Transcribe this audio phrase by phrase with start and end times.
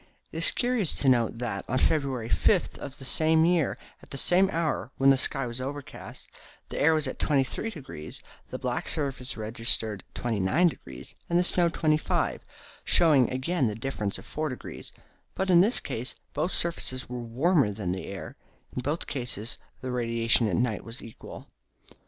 [0.31, 4.17] It is curious to note that, on February 5 of the same year, at the
[4.17, 6.27] same hour, when the sky was overcast,
[6.69, 8.19] the air was at 23°,
[8.49, 12.39] the black surface registered 29°, and the snow 25°,
[12.83, 14.91] showing again the difference of 4°;
[15.35, 18.35] but, in this case, both surfaces were warmer than the air.
[18.75, 21.47] In both cases the radiation at night was equal.